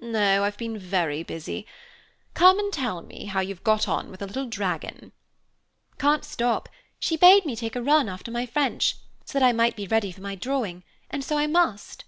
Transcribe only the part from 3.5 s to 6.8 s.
got on with the little dragon." "Can't stop.